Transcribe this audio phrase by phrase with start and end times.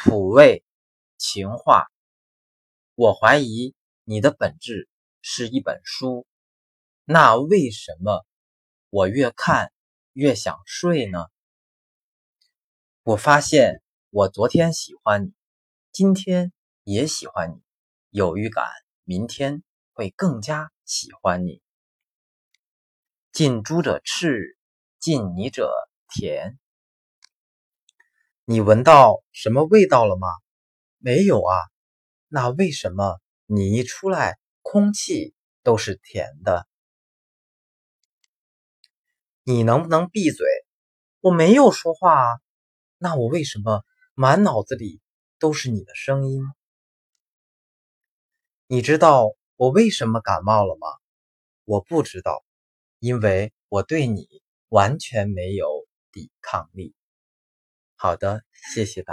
[0.00, 0.62] 土味
[1.16, 1.88] 情话。
[2.94, 4.88] 我怀疑你的本质
[5.22, 6.24] 是一本书，
[7.04, 8.24] 那为什么
[8.90, 9.72] 我越看
[10.12, 11.26] 越想睡呢？
[13.02, 15.32] 我发现我昨天喜欢你，
[15.90, 16.52] 今天
[16.84, 17.60] 也喜欢你，
[18.10, 18.68] 有预感
[19.02, 21.60] 明天会更加喜欢你。
[23.32, 24.56] 近朱者赤，
[25.00, 25.72] 近你者
[26.08, 26.56] 甜。
[28.50, 30.26] 你闻到什么味道了吗？
[30.96, 31.60] 没有啊。
[32.28, 36.66] 那为什么你一出来，空气都是甜的？
[39.42, 40.46] 你能不能闭嘴？
[41.20, 42.40] 我没有说话啊。
[42.96, 45.02] 那我为什么满脑子里
[45.38, 46.40] 都是你的声音？
[48.66, 50.88] 你知道我为什么感冒了吗？
[51.64, 52.42] 我不知道，
[52.98, 54.26] 因为我对你
[54.70, 56.94] 完全没有抵抗力。
[58.00, 58.44] 好的，
[58.74, 59.06] 谢谢大。